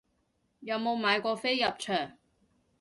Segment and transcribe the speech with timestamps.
[0.61, 2.13] 有冇買過飛入場